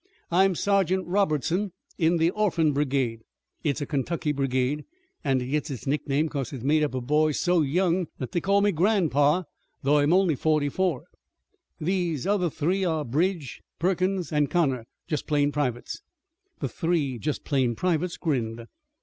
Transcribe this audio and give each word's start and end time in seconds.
I'm 0.31 0.55
Sergeant 0.55 1.05
Robertson, 1.05 1.73
in 1.99 2.17
the 2.17 2.31
Orphan 2.31 2.73
Brigade. 2.73 3.19
It's 3.63 3.81
a 3.81 3.85
Kentucky 3.85 4.31
brigade, 4.31 4.83
an' 5.23 5.41
it 5.41 5.45
gets 5.49 5.69
its 5.69 5.85
nickname 5.85 6.27
'cause 6.27 6.51
it's 6.51 6.63
made 6.63 6.81
up 6.81 6.95
of 6.95 7.05
boys 7.05 7.39
so 7.39 7.61
young 7.61 8.07
that 8.17 8.31
they 8.31 8.41
call 8.41 8.61
me 8.61 8.71
gran'pa, 8.71 9.43
though 9.83 9.99
I'm 9.99 10.11
only 10.11 10.33
forty 10.33 10.69
four. 10.69 11.03
These 11.79 12.25
other 12.25 12.49
three 12.49 12.83
are 12.83 13.05
Bridge, 13.05 13.61
Perkins, 13.77 14.31
and 14.33 14.49
Connor, 14.49 14.87
just 15.07 15.27
plain 15.27 15.51
privates." 15.51 16.01
The 16.61 16.67
three 16.69 17.19
"just 17.19 17.43
plain 17.45 17.75
privates" 17.75 18.17
grinned. 18.17 18.65